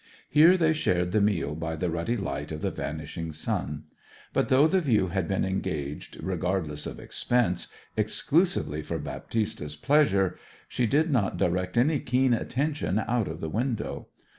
[0.31, 3.83] Here they shared the meal by the ruddy light of the vanishing sun.
[4.33, 10.87] But though the view had been engaged, regardless of expense, exclusively for Baptista's pleasure, she
[10.87, 14.07] did not direct any keen attention out of the window.